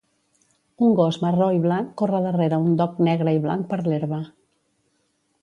[0.85, 4.21] un gos marró i blanc corre darrere un dog negre i blanc per l'herba